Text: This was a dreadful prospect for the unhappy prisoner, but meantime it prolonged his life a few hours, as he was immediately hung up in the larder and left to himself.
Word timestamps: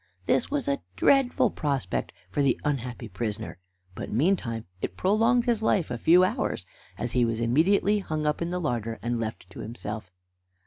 This 0.25 0.49
was 0.49 0.67
a 0.67 0.81
dreadful 0.95 1.51
prospect 1.51 2.11
for 2.31 2.41
the 2.41 2.59
unhappy 2.63 3.07
prisoner, 3.07 3.59
but 3.93 4.11
meantime 4.11 4.65
it 4.81 4.97
prolonged 4.97 5.45
his 5.45 5.61
life 5.61 5.91
a 5.91 5.97
few 5.99 6.23
hours, 6.23 6.65
as 6.97 7.11
he 7.11 7.23
was 7.23 7.39
immediately 7.39 7.99
hung 7.99 8.25
up 8.25 8.41
in 8.41 8.49
the 8.49 8.59
larder 8.59 8.97
and 9.03 9.19
left 9.19 9.47
to 9.51 9.59
himself. 9.59 10.09